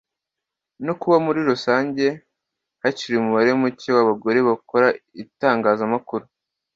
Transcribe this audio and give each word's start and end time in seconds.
no 0.85 0.93
kuba 1.01 1.17
muri 1.25 1.39
rusange 1.49 2.05
hakiri 2.83 3.13
umubare 3.17 3.51
muke 3.61 3.89
w’abagore 3.95 4.39
bakora 4.49 4.87
itangazamakuru 5.23 6.25